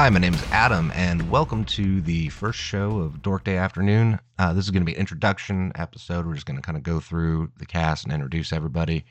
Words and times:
Hi, 0.00 0.08
my 0.08 0.18
name 0.18 0.32
is 0.32 0.42
Adam, 0.50 0.90
and 0.94 1.30
welcome 1.30 1.62
to 1.66 2.00
the 2.00 2.30
first 2.30 2.58
show 2.58 3.00
of 3.00 3.20
Dork 3.20 3.44
Day 3.44 3.58
Afternoon. 3.58 4.18
Uh, 4.38 4.54
this 4.54 4.64
is 4.64 4.70
going 4.70 4.80
to 4.80 4.86
be 4.86 4.94
an 4.94 4.98
introduction 4.98 5.72
episode. 5.74 6.26
We're 6.26 6.32
just 6.32 6.46
going 6.46 6.56
to 6.56 6.62
kind 6.62 6.78
of 6.78 6.82
go 6.82 7.00
through 7.00 7.52
the 7.58 7.66
cast 7.66 8.04
and 8.04 8.12
introduce 8.14 8.50
everybody. 8.50 9.04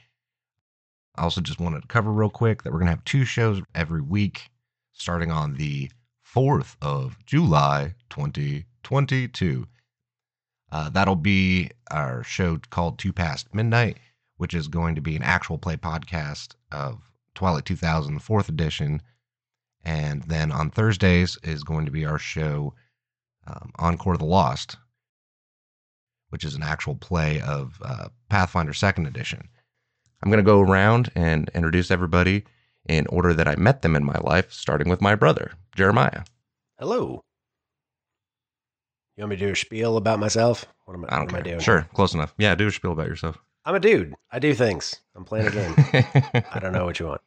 I 1.15 1.21
also 1.21 1.41
just 1.41 1.59
wanted 1.59 1.81
to 1.83 1.87
cover 1.87 2.11
real 2.11 2.31
quick 2.31 2.63
that 2.63 2.73
we're 2.73 2.79
going 2.79 2.87
to 2.87 2.93
have 2.93 3.05
two 3.05 3.23
shows 3.23 3.61
every 3.75 4.01
week, 4.01 4.49
starting 4.91 5.29
on 5.29 5.57
the 5.57 5.91
4th 6.35 6.75
of 6.81 7.23
July, 7.23 7.93
2022. 8.09 9.67
Uh, 10.71 10.89
that'll 10.89 11.15
be 11.15 11.69
our 11.91 12.23
show 12.23 12.57
called 12.71 12.97
Two 12.97 13.13
Past 13.13 13.53
Midnight, 13.53 13.99
which 14.37 14.55
is 14.55 14.67
going 14.67 14.95
to 14.95 15.01
be 15.01 15.15
an 15.15 15.21
actual 15.21 15.59
play 15.59 15.77
podcast 15.77 16.55
of 16.71 17.11
Twilight 17.35 17.65
2000, 17.65 18.15
the 18.15 18.19
fourth 18.19 18.49
edition. 18.49 19.03
And 19.83 20.23
then 20.23 20.51
on 20.51 20.69
Thursdays 20.69 21.37
is 21.43 21.63
going 21.63 21.85
to 21.85 21.91
be 21.91 22.05
our 22.05 22.19
show, 22.19 22.73
um, 23.47 23.71
Encore 23.79 24.17
the 24.17 24.25
Lost, 24.25 24.77
which 26.29 26.43
is 26.43 26.55
an 26.55 26.63
actual 26.63 26.95
play 26.95 27.41
of 27.41 27.79
uh, 27.83 28.09
Pathfinder 28.29 28.73
second 28.73 29.07
edition. 29.07 29.47
I'm 30.21 30.29
going 30.29 30.43
to 30.43 30.49
go 30.49 30.59
around 30.59 31.11
and 31.15 31.49
introduce 31.55 31.91
everybody 31.91 32.43
in 32.87 33.07
order 33.07 33.33
that 33.33 33.47
I 33.47 33.55
met 33.55 33.81
them 33.81 33.95
in 33.95 34.03
my 34.03 34.17
life, 34.21 34.51
starting 34.51 34.89
with 34.89 35.01
my 35.01 35.15
brother, 35.15 35.53
Jeremiah. 35.75 36.23
Hello. 36.77 37.23
You 39.15 39.23
want 39.23 39.31
me 39.31 39.35
to 39.37 39.45
do 39.47 39.51
a 39.51 39.55
spiel 39.55 39.97
about 39.97 40.19
myself? 40.19 40.65
What 40.85 40.93
am 40.95 41.05
I, 41.05 41.07
I 41.07 41.17
don't 41.19 41.31
what 41.31 41.35
am 41.35 41.35
care. 41.35 41.39
I 41.39 41.43
doing? 41.43 41.59
Sure, 41.59 41.87
close 41.93 42.13
enough. 42.13 42.33
Yeah, 42.37 42.55
do 42.55 42.67
a 42.67 42.71
spiel 42.71 42.93
about 42.93 43.07
yourself. 43.07 43.37
I'm 43.65 43.75
a 43.75 43.79
dude. 43.79 44.15
I 44.31 44.39
do 44.39 44.53
things. 44.53 45.01
I'm 45.15 45.25
playing 45.25 45.47
a 45.47 45.51
game. 45.51 45.75
I 46.51 46.59
don't 46.59 46.71
know 46.73 46.85
what 46.85 46.99
you 46.99 47.07
want. 47.07 47.21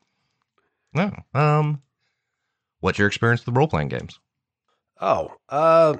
No. 0.94 1.12
Um, 1.34 1.82
what's 2.82 2.98
your 2.98 3.08
experience 3.08 3.46
with 3.46 3.56
role 3.56 3.68
playing 3.68 3.88
games? 3.88 4.20
Oh, 5.00 5.32
uh, 5.48 5.94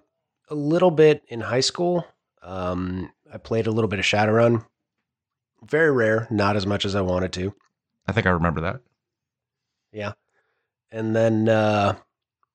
a 0.50 0.54
little 0.54 0.90
bit 0.90 1.22
in 1.28 1.40
high 1.40 1.60
school. 1.60 2.06
Um, 2.42 3.10
I 3.32 3.38
played 3.38 3.66
a 3.66 3.70
little 3.70 3.88
bit 3.88 3.98
of 3.98 4.04
Shadowrun. 4.04 4.66
Very 5.64 5.90
rare, 5.90 6.26
not 6.30 6.56
as 6.56 6.66
much 6.66 6.84
as 6.84 6.94
I 6.94 7.00
wanted 7.00 7.32
to. 7.34 7.54
I 8.06 8.12
think 8.12 8.26
I 8.26 8.30
remember 8.30 8.60
that. 8.62 8.80
Yeah. 9.92 10.12
And 10.90 11.16
then 11.16 11.48
uh, 11.48 11.94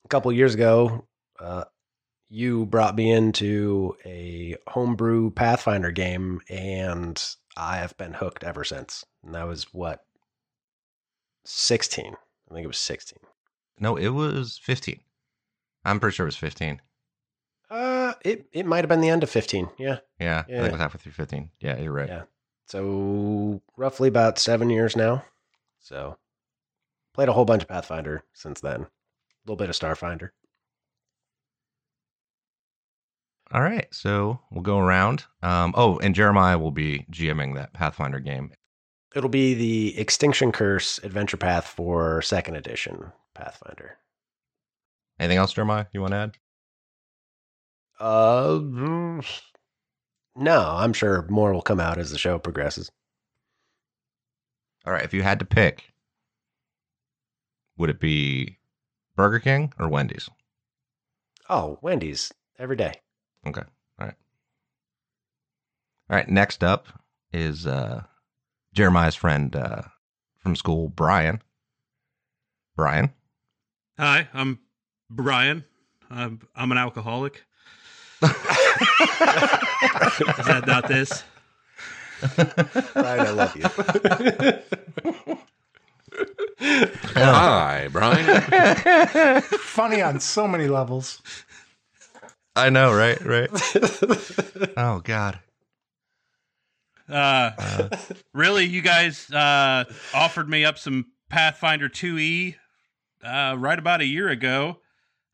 a 0.04 0.08
couple 0.10 0.32
years 0.32 0.54
ago, 0.54 1.08
uh, 1.40 1.64
you 2.30 2.66
brought 2.66 2.96
me 2.96 3.12
into 3.12 3.96
a 4.06 4.58
homebrew 4.68 5.32
Pathfinder 5.32 5.92
game, 5.92 6.42
and 6.50 7.24
I 7.56 7.78
have 7.78 7.96
been 7.98 8.14
hooked 8.14 8.44
ever 8.44 8.66
since. 8.66 9.06
And 9.24 9.34
that 9.34 9.48
was 9.48 9.74
what? 9.74 10.02
16. 11.46 12.16
I 12.50 12.54
think 12.54 12.66
it 12.66 12.68
was 12.68 12.78
16. 12.78 13.20
No, 13.80 13.96
it 13.96 14.10
was 14.10 14.60
15. 14.64 15.00
I'm 15.86 16.00
pretty 16.00 16.16
sure 16.16 16.26
it 16.26 16.30
was 16.30 16.38
15. 16.38 16.82
Uh, 17.70 18.14
it, 18.24 18.48
it 18.52 18.66
might 18.66 18.84
have 18.84 18.90
been 18.90 19.02
the 19.02 19.10
end 19.10 19.24
of 19.24 19.30
15. 19.30 19.70
Yeah. 19.78 20.00
Yeah, 20.20 20.40
I 20.40 20.44
think 20.44 20.66
it 20.68 20.72
was 20.72 20.82
halfway 20.82 21.00
through 21.00 21.12
15. 21.12 21.50
Yeah, 21.60 21.78
you're 21.80 21.92
right. 21.92 22.08
Yeah. 22.08 22.24
So 22.66 23.62
roughly 23.78 24.08
about 24.10 24.40
seven 24.40 24.70
years 24.70 24.96
now. 24.96 25.24
So 25.80 26.18
played 27.14 27.30
a 27.30 27.34
whole 27.34 27.46
bunch 27.46 27.64
of 27.64 27.70
Pathfinder 27.70 28.24
since 28.34 28.62
then. 28.62 28.82
A 28.82 28.88
little 29.46 29.58
bit 29.58 29.70
of 29.70 29.76
Starfinder. 29.76 30.32
All 33.54 33.62
right, 33.62 33.88
so 33.92 34.42
we'll 34.52 34.62
go 34.62 34.78
around. 34.78 35.24
Um, 35.42 35.74
oh, 35.78 36.00
and 36.00 36.14
Jeremiah 36.14 36.60
will 36.60 36.72
be 36.72 37.06
GMing 37.10 37.56
that 37.56 37.72
Pathfinder 37.72 38.20
game. 38.20 38.52
It'll 39.16 39.30
be 39.30 39.54
the 39.54 39.98
Extinction 40.00 40.52
Curse 40.52 41.00
Adventure 41.00 41.38
Path 41.38 41.66
for 41.66 42.22
second 42.22 42.56
edition 42.56 43.12
Pathfinder. 43.34 43.98
Anything 45.20 45.38
else, 45.38 45.54
Jeremiah, 45.54 45.86
you 45.94 46.02
want 46.02 46.12
to 46.12 46.18
add? 46.18 46.38
Uh, 48.00 48.60
no, 50.36 50.62
I'm 50.62 50.94
sure 50.94 51.26
more 51.30 51.54
will 51.54 51.62
come 51.62 51.80
out 51.80 51.98
as 51.98 52.12
the 52.12 52.18
show 52.18 52.38
progresses. 52.38 52.92
All 54.86 54.94
right, 54.94 55.04
if 55.04 55.14
you 55.14 55.24
had 55.24 55.40
to 55.40 55.46
pick, 55.46 55.92
would 57.78 57.90
it 57.90 58.00
be 58.00 58.58
Burger 59.16 59.40
King 59.40 59.74
or 59.80 59.88
Wendy's? 59.88 60.30
Oh, 61.50 61.80
Wendy's 61.82 62.32
every 62.60 62.76
day. 62.76 62.94
Okay, 63.46 63.64
all 64.00 64.06
right. 64.06 64.16
All 66.10 66.16
right, 66.16 66.30
next 66.30 66.64
up 66.64 66.88
is 67.34 67.66
uh, 67.66 68.04
Jeremiah's 68.78 69.16
friend 69.16 69.56
uh, 69.56 69.82
from 70.38 70.56
school, 70.56 70.90
Brian. 70.90 71.42
Brian. 72.76 73.12
Hi, 73.98 74.28
I'm 74.36 74.60
Brian. 75.10 75.64
I'm, 76.12 76.42
I'm 76.56 76.72
an 76.72 76.78
alcoholic. 76.78 77.44
Is 78.22 78.30
that 80.46 80.66
not 80.68 80.88
this? 80.88 81.24
Brian, 82.94 83.26
I 83.26 83.32
love 83.32 83.56
you. 83.56 83.64
Hi, 87.16 87.90
Brian. 87.92 89.42
Funny 89.42 90.04
on 90.04 90.20
so 90.20 90.48
many 90.48 90.68
levels. 90.68 91.24
I 92.56 92.70
know, 92.70 92.94
right? 92.94 93.20
Right. 93.26 93.50
oh 94.78 95.02
God. 95.04 95.40
Uh, 97.10 97.90
really, 98.34 98.66
you 98.66 98.82
guys 98.82 99.32
uh, 99.32 99.86
offered 100.14 100.50
me 100.50 100.66
up 100.66 100.78
some 100.78 101.06
Pathfinder 101.30 101.90
2e 101.90 102.56
uh, 103.24 103.56
right 103.58 103.80
about 103.80 104.02
a 104.02 104.06
year 104.06 104.30
ago. 104.30 104.80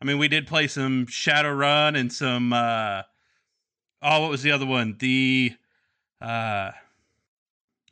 I 0.01 0.05
mean, 0.05 0.17
we 0.17 0.27
did 0.27 0.47
play 0.47 0.67
some 0.67 1.05
Shadowrun 1.05 1.97
and 1.97 2.11
some. 2.11 2.51
Uh, 2.53 3.03
oh, 4.01 4.21
what 4.21 4.29
was 4.31 4.43
the 4.43 4.51
other 4.51 4.65
one? 4.65 4.97
The 4.99 5.53
uh, 6.21 6.71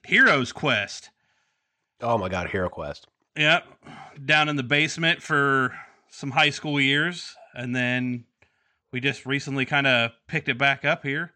Heroes 0.05 0.51
Quest. 0.51 1.09
oh 2.01 2.17
my 2.17 2.29
God, 2.29 2.49
Hero 2.49 2.69
Quest. 2.69 3.07
Yep. 3.37 3.65
Down 4.25 4.49
in 4.49 4.55
the 4.57 4.63
basement 4.63 5.21
for 5.21 5.73
some 6.09 6.31
high 6.31 6.49
school 6.49 6.79
years. 6.79 7.35
And 7.53 7.75
then 7.75 8.25
we 8.91 8.99
just 8.99 9.25
recently 9.25 9.65
kind 9.65 9.87
of 9.87 10.11
picked 10.27 10.49
it 10.49 10.57
back 10.57 10.83
up 10.83 11.03
here. 11.03 11.31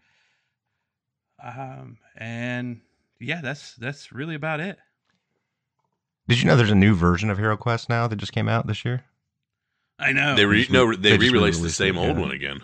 Um, 1.45 1.97
and 2.17 2.81
yeah, 3.19 3.41
that's 3.41 3.75
that's 3.75 4.11
really 4.11 4.35
about 4.35 4.59
it. 4.59 4.77
Did 6.27 6.41
you 6.41 6.47
know 6.47 6.55
there's 6.55 6.71
a 6.71 6.75
new 6.75 6.95
version 6.95 7.29
of 7.29 7.37
Hero 7.37 7.55
Quest 7.55 7.87
now 7.87 8.07
that 8.07 8.15
just 8.15 8.33
came 8.33 8.49
out 8.49 8.65
this 8.65 8.83
year? 8.83 9.05
I 9.99 10.11
know. 10.11 10.35
They 10.35 10.45
re- 10.45 10.67
no 10.71 10.93
they, 10.95 11.11
they 11.11 11.17
re-released 11.17 11.59
the 11.59 11.67
re-released 11.67 11.77
same 11.77 11.97
it, 11.97 11.99
old 11.99 12.17
yeah. 12.17 12.21
one 12.21 12.31
again. 12.31 12.61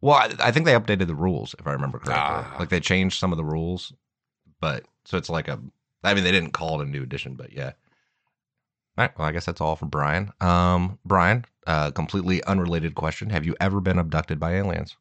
Well, 0.00 0.14
I, 0.14 0.30
I 0.38 0.52
think 0.52 0.64
they 0.64 0.72
updated 0.72 1.08
the 1.08 1.14
rules, 1.14 1.54
if 1.58 1.66
I 1.66 1.72
remember 1.72 1.98
correctly. 1.98 2.14
Ah. 2.16 2.56
Like 2.58 2.70
they 2.70 2.80
changed 2.80 3.18
some 3.18 3.32
of 3.32 3.36
the 3.36 3.44
rules, 3.44 3.92
but 4.60 4.84
so 5.04 5.18
it's 5.18 5.28
like 5.28 5.48
a. 5.48 5.60
I 6.04 6.14
mean, 6.14 6.24
they 6.24 6.32
didn't 6.32 6.52
call 6.52 6.80
it 6.80 6.86
a 6.86 6.90
new 6.90 7.02
edition, 7.02 7.34
but 7.34 7.52
yeah. 7.52 7.72
All 8.96 9.04
right. 9.04 9.18
Well, 9.18 9.28
I 9.28 9.32
guess 9.32 9.44
that's 9.44 9.60
all 9.60 9.76
for 9.76 9.86
Brian. 9.86 10.32
Um, 10.40 10.98
Brian, 11.04 11.44
uh, 11.66 11.90
completely 11.90 12.42
unrelated 12.44 12.94
question: 12.94 13.30
Have 13.30 13.44
you 13.44 13.56
ever 13.60 13.80
been 13.80 13.98
abducted 13.98 14.38
by 14.38 14.54
aliens? 14.54 14.96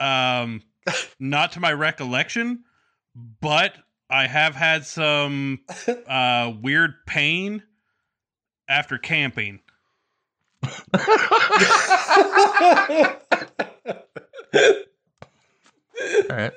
Um, 0.00 0.62
not 1.20 1.52
to 1.52 1.60
my 1.60 1.72
recollection, 1.72 2.64
but 3.40 3.74
I 4.10 4.26
have 4.26 4.54
had 4.54 4.84
some 4.84 5.60
uh 6.06 6.52
weird 6.60 6.94
pain 7.06 7.62
after 8.68 8.98
camping. 8.98 9.60
All 16.30 16.36
right. 16.36 16.52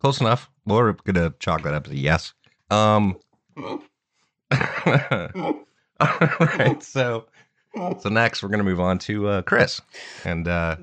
Close 0.00 0.20
enough. 0.20 0.50
We're 0.66 0.92
gonna 0.92 1.34
chalk 1.38 1.62
that 1.62 1.74
up 1.74 1.86
as 1.86 1.92
a 1.92 1.96
yes. 1.96 2.32
Um. 2.70 3.16
all 3.56 3.80
right. 6.40 6.82
So, 6.82 7.26
so 7.74 8.08
next 8.08 8.42
we're 8.42 8.48
gonna 8.48 8.64
move 8.64 8.80
on 8.80 8.98
to 9.00 9.28
uh, 9.28 9.42
Chris, 9.42 9.80
and 10.24 10.48
uh, 10.48 10.76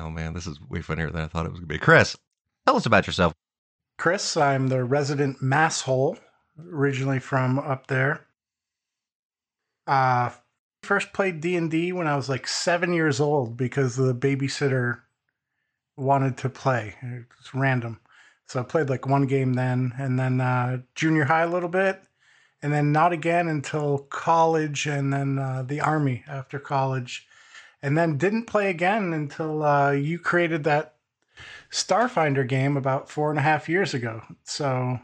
oh 0.00 0.10
man, 0.10 0.34
this 0.34 0.46
is 0.46 0.60
way 0.68 0.82
funnier 0.82 1.10
than 1.10 1.22
I 1.22 1.26
thought 1.26 1.46
it 1.46 1.50
was 1.52 1.60
gonna 1.60 1.66
be. 1.66 1.78
Chris, 1.78 2.16
tell 2.66 2.76
us 2.76 2.86
about 2.86 3.06
yourself. 3.06 3.34
Chris, 3.98 4.36
I'm 4.36 4.68
the 4.68 4.82
resident 4.84 5.42
masshole, 5.42 6.18
originally 6.72 7.18
from 7.18 7.58
up 7.58 7.86
there. 7.86 8.26
Uh 9.86 10.30
first 10.82 11.12
played 11.12 11.40
D&D 11.40 11.92
when 11.92 12.06
I 12.06 12.16
was 12.16 12.28
like 12.30 12.46
7 12.46 12.94
years 12.94 13.20
old 13.20 13.56
because 13.56 13.96
the 13.96 14.14
babysitter 14.14 15.00
wanted 15.96 16.38
to 16.38 16.48
play. 16.48 16.94
It's 17.02 17.54
random. 17.54 18.00
So 18.46 18.60
I 18.60 18.62
played 18.62 18.88
like 18.88 19.06
one 19.06 19.26
game 19.26 19.52
then 19.52 19.92
and 19.98 20.18
then 20.18 20.40
uh 20.40 20.82
junior 20.94 21.24
high 21.24 21.42
a 21.42 21.48
little 21.50 21.68
bit 21.68 22.02
and 22.62 22.72
then 22.72 22.92
not 22.92 23.12
again 23.12 23.48
until 23.48 23.98
college 24.10 24.86
and 24.86 25.12
then 25.12 25.38
uh, 25.38 25.62
the 25.62 25.80
army 25.80 26.24
after 26.28 26.58
college 26.58 27.26
and 27.82 27.96
then 27.96 28.18
didn't 28.18 28.46
play 28.46 28.70
again 28.70 29.12
until 29.12 29.62
uh, 29.62 29.90
you 29.90 30.18
created 30.18 30.64
that 30.64 30.94
Starfinder 31.70 32.46
game 32.46 32.76
about 32.76 33.08
four 33.08 33.30
and 33.30 33.38
a 33.38 33.42
half 33.42 33.68
years 33.68 33.94
ago. 33.94 34.22
So 34.44 34.98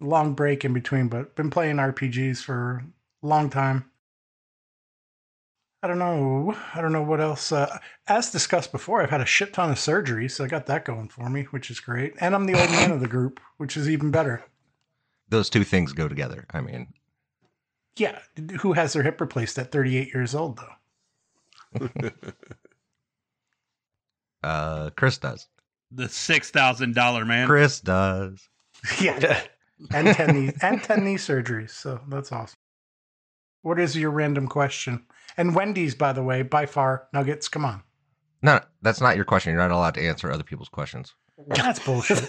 long 0.00 0.34
break 0.34 0.64
in 0.64 0.72
between, 0.72 1.08
but 1.08 1.34
been 1.34 1.50
playing 1.50 1.76
RPGs 1.76 2.42
for 2.42 2.84
a 3.22 3.26
long 3.26 3.50
time. 3.50 3.90
I 5.84 5.88
don't 5.88 5.98
know. 5.98 6.56
I 6.74 6.80
don't 6.80 6.92
know 6.92 7.02
what 7.02 7.20
else. 7.20 7.50
Uh, 7.50 7.78
as 8.06 8.30
discussed 8.30 8.70
before, 8.70 9.02
I've 9.02 9.10
had 9.10 9.20
a 9.20 9.26
shit 9.26 9.52
ton 9.52 9.72
of 9.72 9.80
surgery, 9.80 10.28
so 10.28 10.44
I 10.44 10.46
got 10.46 10.66
that 10.66 10.84
going 10.84 11.08
for 11.08 11.28
me, 11.28 11.42
which 11.44 11.72
is 11.72 11.80
great. 11.80 12.14
And 12.20 12.36
I'm 12.36 12.46
the 12.46 12.58
old 12.58 12.70
man 12.70 12.92
of 12.92 13.00
the 13.00 13.08
group, 13.08 13.40
which 13.56 13.76
is 13.76 13.90
even 13.90 14.12
better. 14.12 14.44
Those 15.28 15.50
two 15.50 15.64
things 15.64 15.92
go 15.92 16.06
together. 16.06 16.46
I 16.52 16.60
mean, 16.60 16.94
Yeah, 17.96 18.20
who 18.60 18.74
has 18.74 18.92
their 18.92 19.02
hip 19.02 19.20
replaced 19.20 19.58
at 19.58 19.72
38 19.72 20.14
years 20.14 20.36
old, 20.36 20.58
though? 20.58 20.74
Uh, 24.42 24.90
Chris 24.96 25.18
does. 25.18 25.46
The 25.90 26.08
six 26.08 26.50
thousand 26.50 26.94
dollar 26.94 27.24
man. 27.24 27.46
Chris 27.46 27.80
does. 27.80 28.48
Yeah, 29.00 29.40
and 29.94 30.08
ten 30.08 30.34
knee 30.34 30.52
and 30.60 30.82
ten 30.82 31.04
knee 31.04 31.14
surgeries. 31.14 31.70
So 31.70 32.00
that's 32.08 32.32
awesome. 32.32 32.56
What 33.62 33.78
is 33.78 33.96
your 33.96 34.10
random 34.10 34.48
question? 34.48 35.04
And 35.36 35.54
Wendy's, 35.54 35.94
by 35.94 36.12
the 36.12 36.22
way, 36.24 36.42
by 36.42 36.66
far 36.66 37.06
Nuggets. 37.12 37.48
Come 37.48 37.64
on, 37.64 37.82
No, 38.42 38.58
that's 38.80 39.00
not 39.00 39.14
your 39.14 39.24
question. 39.24 39.52
You're 39.52 39.62
not 39.62 39.70
allowed 39.70 39.94
to 39.94 40.00
answer 40.02 40.32
other 40.32 40.42
people's 40.42 40.68
questions. 40.68 41.14
that's 41.46 41.78
bullshit. 41.78 42.18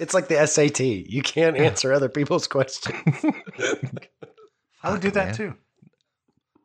it's 0.00 0.14
like 0.14 0.28
the 0.28 0.46
SAT. 0.46 0.80
You 0.80 1.22
can't 1.22 1.56
answer 1.56 1.92
other 1.92 2.08
people's 2.08 2.46
questions. 2.46 2.96
I 4.84 4.92
would 4.92 5.00
do 5.00 5.10
that 5.10 5.26
man. 5.26 5.34
too. 5.34 5.54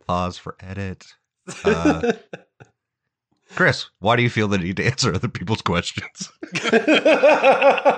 Pause 0.08 0.38
for 0.38 0.56
edit. 0.60 1.08
Uh, 1.64 2.14
Chris, 3.56 3.90
why 4.00 4.16
do 4.16 4.24
you 4.24 4.30
feel 4.30 4.48
the 4.48 4.58
need 4.58 4.78
to 4.78 4.86
answer 4.86 5.14
other 5.14 5.28
people's 5.28 5.62
questions? 5.62 6.32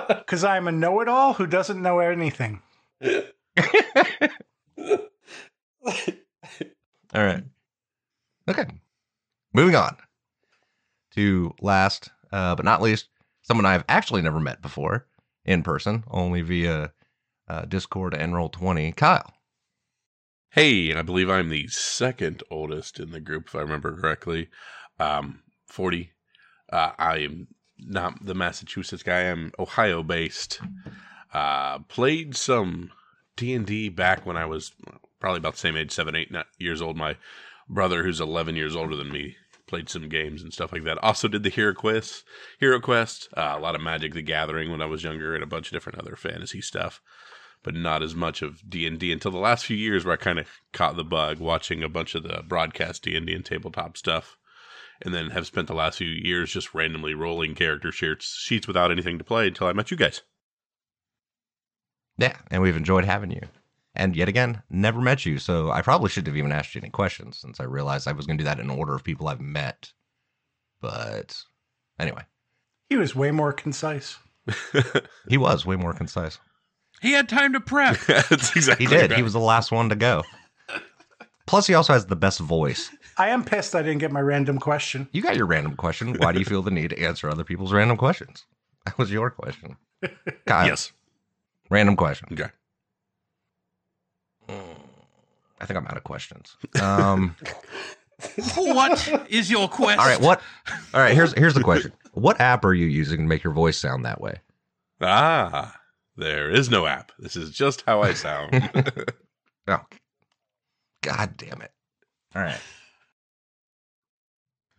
Because 0.08 0.44
I'm 0.44 0.68
a 0.68 0.72
know-it-all 0.72 1.32
who 1.34 1.46
doesn't 1.46 1.80
know 1.80 2.00
anything. 2.00 2.60
All 3.02 3.14
right. 7.14 7.42
Okay. 8.46 8.66
Moving 9.54 9.74
on 9.74 9.96
to 11.12 11.54
last 11.62 12.10
uh, 12.32 12.54
but 12.54 12.64
not 12.64 12.82
least, 12.82 13.08
someone 13.42 13.66
I've 13.66 13.84
actually 13.88 14.22
never 14.22 14.40
met 14.40 14.60
before 14.60 15.06
in 15.44 15.62
person, 15.62 16.04
only 16.10 16.42
via 16.42 16.92
uh, 17.48 17.64
Discord 17.64 18.14
and 18.14 18.32
Roll20. 18.34 18.94
Kyle. 18.96 19.32
Hey, 20.58 20.92
I 20.92 21.02
believe 21.02 21.30
I'm 21.30 21.50
the 21.50 21.68
second 21.68 22.42
oldest 22.50 22.98
in 22.98 23.12
the 23.12 23.20
group, 23.20 23.46
if 23.46 23.54
I 23.54 23.60
remember 23.60 23.96
correctly. 23.96 24.48
Um, 24.98 25.42
40. 25.68 26.10
Uh, 26.72 26.90
I 26.98 27.18
am 27.18 27.46
not 27.78 28.24
the 28.24 28.34
Massachusetts 28.34 29.04
guy. 29.04 29.30
I'm 29.30 29.52
Ohio 29.56 30.02
based. 30.02 30.60
Uh, 31.32 31.78
played 31.78 32.34
some 32.34 32.90
D&D 33.36 33.90
back 33.90 34.26
when 34.26 34.36
I 34.36 34.46
was 34.46 34.72
probably 35.20 35.38
about 35.38 35.52
the 35.52 35.60
same 35.60 35.76
age, 35.76 35.92
seven, 35.92 36.16
eight 36.16 36.32
years 36.58 36.82
old. 36.82 36.96
My 36.96 37.16
brother, 37.68 38.02
who's 38.02 38.20
11 38.20 38.56
years 38.56 38.74
older 38.74 38.96
than 38.96 39.12
me, 39.12 39.36
played 39.68 39.88
some 39.88 40.08
games 40.08 40.42
and 40.42 40.52
stuff 40.52 40.72
like 40.72 40.82
that. 40.82 40.98
Also 41.04 41.28
did 41.28 41.44
the 41.44 41.50
Hero 41.50 41.72
Quest, 41.72 42.24
Hero 42.58 42.80
Quest, 42.80 43.28
uh, 43.36 43.54
a 43.56 43.60
lot 43.60 43.76
of 43.76 43.80
Magic 43.80 44.12
the 44.12 44.22
Gathering 44.22 44.72
when 44.72 44.82
I 44.82 44.86
was 44.86 45.04
younger, 45.04 45.36
and 45.36 45.44
a 45.44 45.46
bunch 45.46 45.68
of 45.68 45.72
different 45.72 46.00
other 46.00 46.16
fantasy 46.16 46.60
stuff 46.60 47.00
but 47.62 47.74
not 47.74 48.02
as 48.02 48.14
much 48.14 48.42
of 48.42 48.68
D&D 48.68 49.12
until 49.12 49.30
the 49.30 49.38
last 49.38 49.66
few 49.66 49.76
years 49.76 50.04
where 50.04 50.14
I 50.14 50.16
kind 50.16 50.38
of 50.38 50.48
caught 50.72 50.96
the 50.96 51.04
bug 51.04 51.38
watching 51.38 51.82
a 51.82 51.88
bunch 51.88 52.14
of 52.14 52.22
the 52.22 52.42
broadcast 52.46 53.02
D&D 53.02 53.32
and 53.34 53.44
tabletop 53.44 53.96
stuff 53.96 54.36
and 55.02 55.14
then 55.14 55.30
have 55.30 55.46
spent 55.46 55.68
the 55.68 55.74
last 55.74 55.98
few 55.98 56.08
years 56.08 56.52
just 56.52 56.74
randomly 56.74 57.14
rolling 57.14 57.54
character 57.54 57.92
sheets 57.92 58.36
sheets 58.36 58.66
without 58.66 58.90
anything 58.90 59.18
to 59.18 59.24
play 59.24 59.48
until 59.48 59.66
I 59.66 59.72
met 59.72 59.90
you 59.90 59.96
guys. 59.96 60.22
Yeah, 62.16 62.36
and 62.50 62.62
we've 62.62 62.76
enjoyed 62.76 63.04
having 63.04 63.30
you. 63.30 63.42
And 63.94 64.16
yet 64.16 64.28
again, 64.28 64.62
never 64.70 65.00
met 65.00 65.24
you, 65.24 65.38
so 65.38 65.70
I 65.70 65.82
probably 65.82 66.08
shouldn't 66.08 66.28
have 66.28 66.36
even 66.36 66.52
asked 66.52 66.74
you 66.74 66.80
any 66.80 66.90
questions 66.90 67.38
since 67.38 67.60
I 67.60 67.64
realized 67.64 68.06
I 68.06 68.12
was 68.12 68.26
going 68.26 68.38
to 68.38 68.42
do 68.42 68.48
that 68.48 68.60
in 68.60 68.70
order 68.70 68.94
of 68.94 69.04
people 69.04 69.28
I've 69.28 69.40
met. 69.40 69.92
But 70.80 71.42
anyway, 71.98 72.22
He 72.88 72.96
was 72.96 73.14
way 73.14 73.30
more 73.30 73.52
concise. 73.52 74.18
he 75.28 75.36
was 75.36 75.66
way 75.66 75.76
more 75.76 75.92
concise. 75.92 76.38
He 77.00 77.12
had 77.12 77.28
time 77.28 77.52
to 77.52 77.60
prep. 77.60 77.96
That's 78.06 78.54
exactly 78.56 78.86
He 78.86 78.90
did. 78.90 79.10
right. 79.10 79.16
He 79.16 79.22
was 79.22 79.32
the 79.32 79.38
last 79.40 79.70
one 79.72 79.88
to 79.90 79.96
go. 79.96 80.22
Plus, 81.46 81.66
he 81.66 81.74
also 81.74 81.92
has 81.94 82.06
the 82.06 82.16
best 82.16 82.40
voice. 82.40 82.90
I 83.16 83.28
am 83.30 83.42
pissed 83.44 83.74
I 83.74 83.82
didn't 83.82 83.98
get 83.98 84.12
my 84.12 84.20
random 84.20 84.58
question. 84.58 85.08
You 85.12 85.22
got 85.22 85.34
your 85.36 85.46
random 85.46 85.76
question. 85.76 86.14
Why 86.18 86.32
do 86.32 86.38
you 86.38 86.44
feel 86.44 86.62
the 86.62 86.70
need 86.70 86.90
to 86.90 86.98
answer 87.00 87.28
other 87.30 87.44
people's 87.44 87.72
random 87.72 87.96
questions? 87.96 88.44
That 88.84 88.98
was 88.98 89.10
your 89.10 89.30
question. 89.30 89.76
Kyle, 90.46 90.66
Yes. 90.66 90.92
random 91.70 91.96
question. 91.96 92.28
Okay. 92.32 92.50
I 95.60 95.66
think 95.66 95.76
I'm 95.78 95.86
out 95.86 95.96
of 95.96 96.04
questions. 96.04 96.56
Um, 96.80 97.34
what 98.54 99.26
is 99.28 99.50
your 99.50 99.68
question? 99.68 100.00
all 100.00 100.06
right, 100.06 100.20
what? 100.20 100.40
All 100.94 101.00
right, 101.00 101.14
here's 101.14 101.32
here's 101.34 101.54
the 101.54 101.62
question. 101.62 101.92
What 102.12 102.40
app 102.40 102.64
are 102.64 102.74
you 102.74 102.86
using 102.86 103.18
to 103.18 103.24
make 103.24 103.42
your 103.42 103.52
voice 103.52 103.76
sound 103.76 104.04
that 104.04 104.20
way? 104.20 104.40
Ah, 105.00 105.77
there 106.18 106.50
is 106.50 106.68
no 106.68 106.86
app. 106.86 107.12
This 107.18 107.36
is 107.36 107.50
just 107.50 107.82
how 107.86 108.02
I 108.02 108.12
sound. 108.14 108.70
Oh, 109.70 109.84
god 111.02 111.36
damn 111.36 111.60
it! 111.60 111.70
All 112.34 112.40
right, 112.40 112.60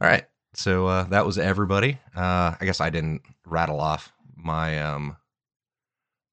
all 0.02 0.10
right. 0.10 0.26
So 0.56 0.88
uh, 0.88 1.04
that 1.10 1.28
was 1.28 1.38
everybody. 1.38 2.00
Uh, 2.16 2.56
I 2.60 2.66
guess 2.66 2.82
I 2.82 2.90
didn't 2.90 3.22
rattle 3.46 3.80
off 3.80 4.12
my 4.36 4.82
um, 4.82 5.16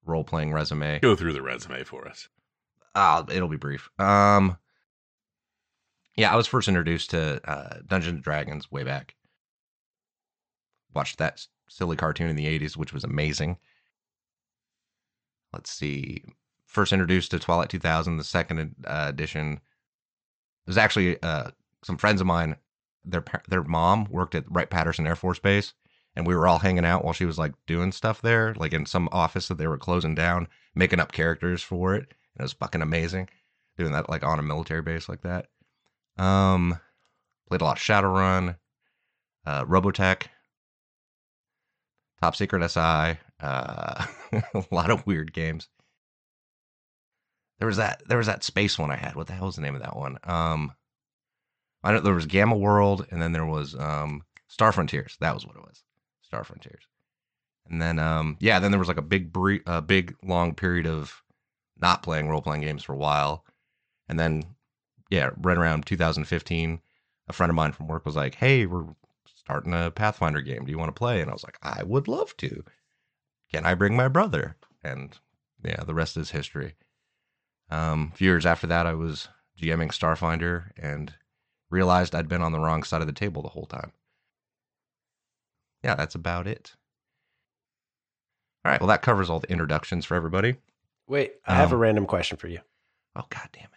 role 0.05 0.23
playing 0.23 0.53
resume. 0.53 0.99
Go 1.01 1.15
through 1.15 1.33
the 1.33 1.43
resume 1.43 1.83
for 1.83 2.07
us. 2.07 2.27
Uh, 2.95 3.23
it'll 3.31 3.47
be 3.47 3.57
brief. 3.57 3.91
Um, 3.99 4.57
yeah, 6.15 6.33
I 6.33 6.35
was 6.35 6.47
first 6.47 6.67
introduced 6.67 7.11
to 7.11 7.39
uh, 7.47 7.77
Dungeons 7.85 8.15
and 8.15 8.23
Dragons 8.23 8.71
way 8.71 8.83
back. 8.83 9.13
Watched 10.95 11.19
that 11.19 11.45
silly 11.69 11.95
cartoon 11.95 12.29
in 12.29 12.35
the 12.35 12.47
'80s, 12.59 12.75
which 12.75 12.91
was 12.91 13.03
amazing. 13.03 13.57
Let's 15.57 15.71
see. 15.71 16.23
First 16.65 16.93
introduced 16.93 17.31
to 17.31 17.39
Twilight 17.39 17.69
2000, 17.69 18.17
the 18.17 18.23
second 18.23 18.75
uh, 18.85 19.05
edition. 19.09 19.59
There's 20.65 20.77
actually 20.77 21.21
uh, 21.23 21.49
some 21.83 21.97
friends 21.97 22.21
of 22.21 22.27
mine. 22.27 22.55
Their 23.03 23.23
their 23.47 23.63
mom 23.63 24.05
worked 24.09 24.35
at 24.35 24.43
Wright 24.51 24.69
Patterson 24.69 25.07
Air 25.07 25.15
Force 25.15 25.39
Base, 25.39 25.73
and 26.15 26.27
we 26.27 26.35
were 26.35 26.47
all 26.47 26.59
hanging 26.59 26.85
out 26.85 27.03
while 27.03 27.13
she 27.13 27.25
was 27.25 27.39
like 27.39 27.53
doing 27.65 27.91
stuff 27.91 28.21
there, 28.21 28.53
like 28.55 28.73
in 28.73 28.85
some 28.85 29.09
office 29.11 29.47
that 29.47 29.57
they 29.57 29.67
were 29.67 29.77
closing 29.77 30.13
down, 30.13 30.47
making 30.75 30.99
up 30.99 31.11
characters 31.11 31.63
for 31.63 31.95
it 31.95 32.13
and 32.37 32.43
it 32.43 32.43
was 32.43 32.53
fucking 32.53 32.83
amazing 32.83 33.27
doing 33.77 33.91
that 33.93 34.09
like 34.09 34.23
on 34.23 34.39
a 34.39 34.43
military 34.43 34.81
base 34.81 35.09
like 35.09 35.21
that. 35.21 35.47
Um, 36.23 36.79
played 37.47 37.61
a 37.61 37.63
lot 37.63 37.77
of 37.77 37.83
Shadowrun, 37.83 38.57
uh, 39.45 39.65
Robotech, 39.65 40.27
Top 42.21 42.35
Secret 42.35 42.67
SI, 42.69 43.19
uh, 43.39 44.05
a 44.31 44.63
lot 44.71 44.89
of 44.89 45.05
weird 45.05 45.33
games. 45.33 45.69
There 47.59 47.67
was 47.67 47.77
that 47.77 48.03
there 48.07 48.17
was 48.17 48.27
that 48.27 48.43
space 48.43 48.77
one 48.77 48.91
I 48.91 48.95
had. 48.95 49.15
What 49.15 49.27
the 49.27 49.33
hell 49.33 49.47
was 49.47 49.55
the 49.55 49.61
name 49.61 49.75
of 49.75 49.81
that 49.81 49.95
one? 49.95 50.17
Um, 50.23 50.73
I 51.83 51.91
know 51.91 51.99
there 51.99 52.13
was 52.13 52.25
Gamma 52.25 52.55
World, 52.55 53.07
and 53.11 53.21
then 53.21 53.31
there 53.31 53.45
was 53.45 53.75
um 53.75 54.23
Star 54.47 54.71
Frontiers. 54.71 55.17
That 55.19 55.33
was 55.33 55.45
what 55.45 55.55
it 55.55 55.63
was, 55.63 55.83
Star 56.21 56.43
Frontiers. 56.43 56.83
And 57.69 57.81
then 57.81 57.99
um 57.99 58.37
yeah, 58.39 58.59
then 58.59 58.71
there 58.71 58.79
was 58.79 58.87
like 58.87 58.97
a 58.97 59.01
big 59.01 59.31
bre- 59.33 59.65
uh, 59.65 59.81
big 59.81 60.15
long 60.23 60.53
period 60.53 60.87
of 60.87 61.23
not 61.79 62.03
playing 62.03 62.29
role 62.29 62.41
playing 62.41 62.61
games 62.61 62.83
for 62.83 62.93
a 62.93 62.97
while. 62.97 63.45
And 64.09 64.19
then, 64.19 64.43
yeah, 65.09 65.31
right 65.37 65.57
around 65.57 65.85
2015, 65.85 66.81
a 67.27 67.33
friend 67.33 67.49
of 67.49 67.55
mine 67.55 67.71
from 67.73 67.87
work 67.87 68.05
was 68.05 68.15
like, 68.15 68.35
Hey, 68.35 68.65
we're 68.65 68.85
starting 69.25 69.73
a 69.73 69.91
Pathfinder 69.91 70.41
game. 70.41 70.65
Do 70.65 70.71
you 70.71 70.77
want 70.77 70.89
to 70.89 70.99
play? 70.99 71.21
And 71.21 71.29
I 71.29 71.33
was 71.33 71.43
like, 71.43 71.57
I 71.61 71.83
would 71.83 72.07
love 72.07 72.35
to. 72.37 72.63
Can 73.51 73.65
I 73.65 73.73
bring 73.73 73.95
my 73.95 74.07
brother? 74.07 74.55
And 74.83 75.17
yeah, 75.63 75.83
the 75.83 75.93
rest 75.93 76.17
is 76.17 76.31
history. 76.31 76.75
Um, 77.69 78.11
a 78.13 78.17
few 78.17 78.29
years 78.29 78.45
after 78.45 78.67
that, 78.67 78.85
I 78.85 78.93
was 78.93 79.27
GMing 79.59 79.89
Starfinder 79.89 80.71
and 80.77 81.13
realized 81.69 82.15
I'd 82.15 82.27
been 82.29 82.41
on 82.41 82.51
the 82.51 82.59
wrong 82.59 82.83
side 82.83 83.01
of 83.01 83.07
the 83.07 83.13
table 83.13 83.41
the 83.41 83.49
whole 83.49 83.65
time. 83.65 83.91
Yeah, 85.83 85.95
that's 85.95 86.15
about 86.15 86.47
it. 86.47 86.75
All 88.65 88.71
right, 88.71 88.81
well, 88.81 88.87
that 88.87 89.01
covers 89.01 89.29
all 89.29 89.39
the 89.39 89.51
introductions 89.51 90.05
for 90.05 90.15
everybody. 90.15 90.55
Wait, 91.07 91.35
I 91.45 91.55
have 91.55 91.71
a 91.71 91.75
Um, 91.75 91.81
random 91.81 92.05
question 92.05 92.37
for 92.37 92.47
you. 92.47 92.59
Oh, 93.15 93.25
god 93.29 93.49
damn 93.53 93.63
it. 93.63 93.69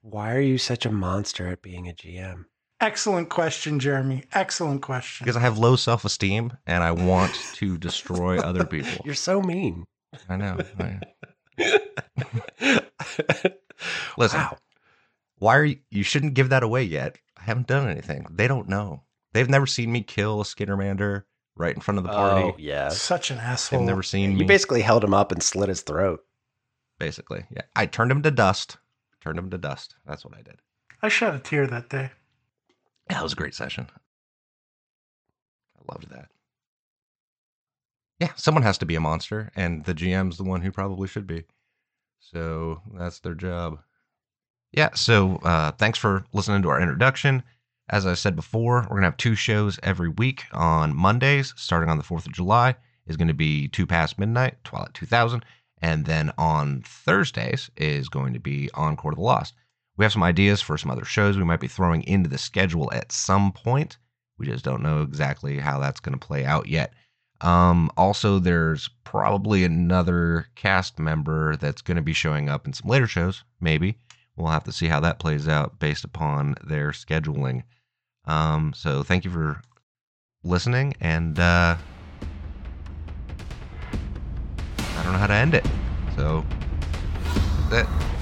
Why 0.00 0.34
are 0.34 0.40
you 0.40 0.58
such 0.58 0.86
a 0.86 0.92
monster 0.92 1.48
at 1.48 1.62
being 1.62 1.88
a 1.88 1.92
GM? 1.92 2.46
Excellent 2.82 3.28
question, 3.28 3.78
Jeremy. 3.78 4.24
Excellent 4.32 4.82
question. 4.82 5.24
Because 5.24 5.36
I 5.36 5.40
have 5.40 5.56
low 5.56 5.76
self 5.76 6.04
esteem 6.04 6.52
and 6.66 6.82
I 6.82 6.90
want 6.90 7.32
to 7.54 7.78
destroy 7.78 8.38
other 8.38 8.64
people. 8.64 9.00
You're 9.04 9.14
so 9.14 9.40
mean. 9.40 9.84
I 10.28 10.36
know. 10.36 10.58
I- 10.78 11.00
Listen, 14.18 14.40
Wow. 14.40 14.58
why 15.38 15.56
are 15.56 15.64
you, 15.64 15.78
you 15.90 16.02
shouldn't 16.02 16.34
give 16.34 16.48
that 16.48 16.62
away 16.64 16.82
yet? 16.82 17.18
I 17.36 17.44
haven't 17.44 17.68
done 17.68 17.88
anything. 17.88 18.26
They 18.30 18.48
don't 18.48 18.68
know. 18.68 19.04
They've 19.32 19.48
never 19.48 19.66
seen 19.66 19.90
me 19.92 20.02
kill 20.02 20.40
a 20.40 20.44
Skittermander 20.44 21.22
right 21.56 21.74
in 21.74 21.80
front 21.80 21.98
of 21.98 22.04
the 22.04 22.10
party. 22.10 22.46
Oh, 22.48 22.56
yeah. 22.58 22.88
Such 22.88 23.30
an 23.30 23.38
asshole. 23.38 23.78
They've 23.78 23.86
never 23.86 24.02
seen 24.02 24.32
You 24.32 24.38
me. 24.38 24.44
basically 24.44 24.82
held 24.82 25.04
him 25.04 25.14
up 25.14 25.30
and 25.32 25.40
slit 25.42 25.68
his 25.68 25.82
throat. 25.82 26.24
basically, 26.98 27.44
yeah. 27.50 27.62
I 27.76 27.86
turned 27.86 28.10
him 28.10 28.22
to 28.22 28.30
dust 28.32 28.76
turned 29.20 29.38
him 29.38 29.50
to 29.50 29.58
dust. 29.58 29.94
That's 30.04 30.24
what 30.24 30.34
I 30.36 30.42
did. 30.42 30.56
I 31.00 31.08
shed 31.08 31.34
a 31.34 31.38
tear 31.38 31.66
that 31.68 31.88
day. 31.88 32.10
It 33.10 33.22
was 33.22 33.32
a 33.32 33.36
great 33.36 33.54
session. 33.54 33.88
I 35.76 35.92
loved 35.92 36.08
that. 36.10 36.28
Yeah, 38.20 38.30
someone 38.36 38.62
has 38.62 38.78
to 38.78 38.86
be 38.86 38.94
a 38.94 39.00
monster, 39.00 39.50
and 39.56 39.84
the 39.84 39.94
GM's 39.94 40.36
the 40.36 40.44
one 40.44 40.60
who 40.62 40.70
probably 40.70 41.08
should 41.08 41.26
be. 41.26 41.44
So 42.20 42.80
that's 42.94 43.18
their 43.18 43.34
job. 43.34 43.80
Yeah, 44.72 44.90
so 44.94 45.36
uh, 45.42 45.72
thanks 45.72 45.98
for 45.98 46.24
listening 46.32 46.62
to 46.62 46.68
our 46.68 46.80
introduction. 46.80 47.42
As 47.90 48.06
I 48.06 48.14
said 48.14 48.36
before, 48.36 48.82
we're 48.82 48.88
going 48.88 49.02
to 49.02 49.08
have 49.08 49.16
two 49.16 49.34
shows 49.34 49.78
every 49.82 50.08
week 50.08 50.44
on 50.52 50.94
Mondays, 50.96 51.52
starting 51.56 51.90
on 51.90 51.98
the 51.98 52.04
4th 52.04 52.26
of 52.26 52.32
July, 52.32 52.76
is 53.06 53.16
going 53.16 53.28
to 53.28 53.34
be 53.34 53.68
Two 53.68 53.86
Past 53.86 54.18
Midnight, 54.18 54.62
Twilight 54.64 54.94
2000. 54.94 55.44
And 55.82 56.06
then 56.06 56.32
on 56.38 56.82
Thursdays 56.82 57.70
is 57.76 58.08
going 58.08 58.32
to 58.34 58.40
be 58.40 58.70
Encore 58.74 59.10
of 59.10 59.16
the 59.16 59.22
Lost. 59.22 59.54
We 59.96 60.04
have 60.04 60.12
some 60.12 60.22
ideas 60.22 60.60
for 60.62 60.78
some 60.78 60.90
other 60.90 61.04
shows 61.04 61.36
we 61.36 61.44
might 61.44 61.60
be 61.60 61.68
throwing 61.68 62.02
into 62.04 62.28
the 62.28 62.38
schedule 62.38 62.90
at 62.92 63.12
some 63.12 63.52
point. 63.52 63.98
We 64.38 64.46
just 64.46 64.64
don't 64.64 64.82
know 64.82 65.02
exactly 65.02 65.58
how 65.58 65.78
that's 65.78 66.00
going 66.00 66.18
to 66.18 66.26
play 66.26 66.44
out 66.44 66.66
yet. 66.66 66.92
Um, 67.42 67.90
also, 67.96 68.38
there's 68.38 68.88
probably 69.04 69.64
another 69.64 70.46
cast 70.54 70.98
member 70.98 71.56
that's 71.56 71.82
going 71.82 71.96
to 71.96 72.02
be 72.02 72.12
showing 72.12 72.48
up 72.48 72.66
in 72.66 72.72
some 72.72 72.88
later 72.88 73.06
shows, 73.06 73.44
maybe. 73.60 73.98
We'll 74.36 74.48
have 74.48 74.64
to 74.64 74.72
see 74.72 74.86
how 74.86 75.00
that 75.00 75.18
plays 75.18 75.48
out 75.48 75.78
based 75.78 76.04
upon 76.04 76.54
their 76.64 76.92
scheduling. 76.92 77.64
Um, 78.24 78.72
so, 78.74 79.02
thank 79.02 79.24
you 79.24 79.30
for 79.30 79.60
listening, 80.44 80.94
and 81.00 81.38
uh, 81.38 81.76
I 84.78 85.02
don't 85.02 85.12
know 85.12 85.18
how 85.18 85.26
to 85.26 85.34
end 85.34 85.54
it. 85.54 85.66
So, 86.16 86.44
that's 87.68 87.88
it. 87.88 88.21